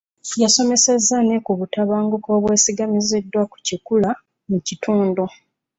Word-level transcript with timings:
Yasomesezza 0.41 1.15
ne 1.21 1.37
ku 1.45 1.51
butabanguko 1.59 2.29
obwesigamiziddwa 2.37 3.41
ku 3.51 3.57
kikula 3.67 4.09
mu 4.49 4.57
kitundu. 4.67 5.23